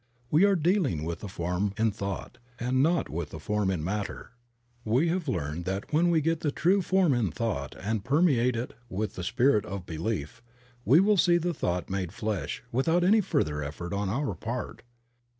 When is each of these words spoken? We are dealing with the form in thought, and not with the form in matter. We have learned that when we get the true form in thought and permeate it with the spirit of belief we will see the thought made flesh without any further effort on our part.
We 0.31 0.45
are 0.45 0.55
dealing 0.55 1.03
with 1.03 1.19
the 1.19 1.27
form 1.27 1.73
in 1.77 1.91
thought, 1.91 2.39
and 2.59 2.81
not 2.81 3.07
with 3.07 3.29
the 3.29 3.39
form 3.39 3.69
in 3.69 3.83
matter. 3.83 4.31
We 4.83 5.09
have 5.09 5.27
learned 5.27 5.65
that 5.65 5.93
when 5.93 6.09
we 6.09 6.21
get 6.21 6.39
the 6.39 6.49
true 6.51 6.81
form 6.81 7.13
in 7.13 7.29
thought 7.29 7.75
and 7.79 8.03
permeate 8.03 8.55
it 8.55 8.73
with 8.89 9.13
the 9.13 9.23
spirit 9.23 9.63
of 9.63 9.85
belief 9.85 10.41
we 10.85 10.99
will 10.99 11.17
see 11.17 11.37
the 11.37 11.53
thought 11.53 11.87
made 11.87 12.13
flesh 12.13 12.63
without 12.71 13.03
any 13.03 13.21
further 13.21 13.61
effort 13.61 13.93
on 13.93 14.09
our 14.09 14.33
part. 14.33 14.81